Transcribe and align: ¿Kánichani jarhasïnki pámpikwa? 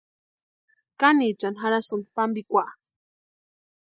¿Kánichani 0.99 1.57
jarhasïnki 1.59 2.09
pámpikwa? 2.17 2.63